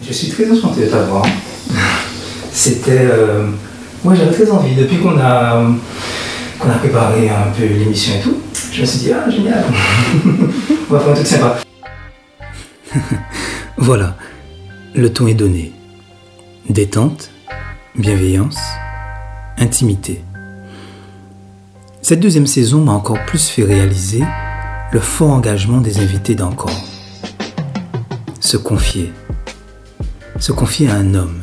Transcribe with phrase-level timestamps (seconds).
[0.00, 1.26] Je suis très enchanté de t'avoir.
[2.52, 3.08] C'était.
[3.10, 3.48] Euh...
[4.04, 4.74] Ouais, j'avais très envie.
[4.74, 5.64] Depuis qu'on a,
[6.60, 8.36] a préparé un peu l'émission et tout,
[8.72, 9.64] je me suis dit, ah, génial.
[10.90, 11.58] On va faire un truc sympa.
[13.76, 14.16] voilà,
[14.94, 15.72] le ton est donné.
[16.68, 17.30] Détente,
[17.96, 18.58] bienveillance,
[19.58, 20.22] intimité.
[22.02, 24.22] Cette deuxième saison m'a encore plus fait réaliser
[24.92, 26.70] le fort engagement des invités d'encore.
[28.40, 29.12] Se confier.
[30.38, 31.40] Se confier à un homme.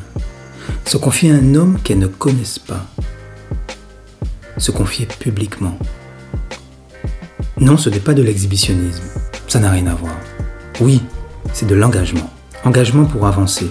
[0.86, 2.86] Se confier à un homme qu'elles ne connaissent pas.
[4.58, 5.78] Se confier publiquement.
[7.60, 9.04] Non, ce n'est pas de l'exhibitionnisme.
[9.50, 10.16] Ça n'a rien à voir.
[10.80, 11.02] Oui,
[11.52, 12.30] c'est de l'engagement.
[12.64, 13.68] Engagement pour avancer.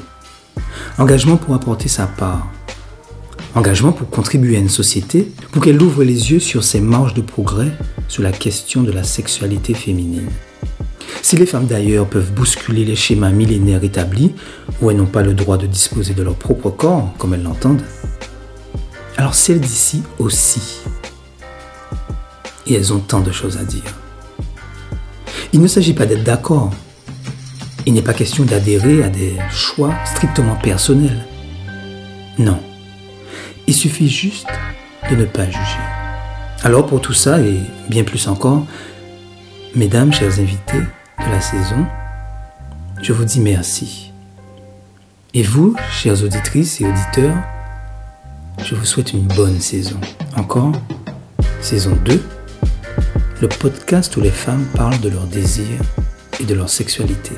[0.98, 2.46] Engagement pour apporter sa part.
[3.54, 7.22] Engagement pour contribuer à une société, pour qu'elle ouvre les yeux sur ses marges de
[7.22, 7.72] progrès
[8.08, 10.28] sur la question de la sexualité féminine.
[11.22, 14.34] Si les femmes d'ailleurs peuvent bousculer les schémas millénaires établis,
[14.80, 17.82] où elles n'ont pas le droit de disposer de leur propre corps comme elles l'entendent,
[19.16, 20.80] alors celles d'ici aussi.
[22.66, 23.82] Et elles ont tant de choses à dire.
[25.52, 26.70] Il ne s'agit pas d'être d'accord.
[27.86, 31.24] Il n'est pas question d'adhérer à des choix strictement personnels.
[32.38, 32.58] Non.
[33.66, 34.48] Il suffit juste
[35.10, 35.80] de ne pas juger.
[36.62, 38.66] Alors pour tout ça et bien plus encore,
[39.74, 41.86] mesdames, chers invités de la saison,
[43.02, 44.12] je vous dis merci.
[45.32, 47.36] Et vous, chères auditrices et auditeurs,
[48.64, 50.00] je vous souhaite une bonne saison.
[50.36, 50.72] Encore,
[51.60, 52.22] saison 2,
[53.40, 55.82] le podcast où les femmes parlent de leurs désirs
[56.40, 57.32] et de leur sexualité.